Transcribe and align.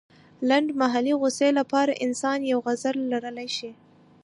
لنډمهالې 0.49 1.13
غوسې 1.19 1.49
لپاره 1.59 1.99
انسان 2.05 2.39
يو 2.51 2.59
عذر 2.69 2.95
لرلی 3.11 3.49
شي. 3.57 3.71